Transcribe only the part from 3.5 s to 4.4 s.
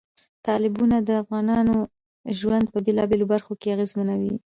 کې اغېزمنوي.